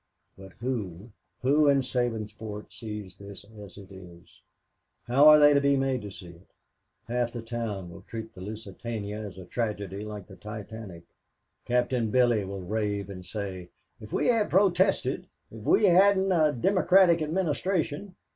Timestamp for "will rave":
12.43-13.11